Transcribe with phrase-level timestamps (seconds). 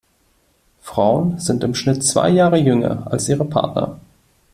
[0.79, 3.99] Frauen sind im Schnitt zwei Jahre jünger als ihre Partner.